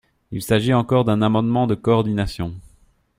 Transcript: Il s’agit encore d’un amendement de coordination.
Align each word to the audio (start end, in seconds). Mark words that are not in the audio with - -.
Il 0.31 0.41
s’agit 0.41 0.73
encore 0.73 1.05
d’un 1.05 1.21
amendement 1.21 1.67
de 1.67 1.75
coordination. 1.75 2.55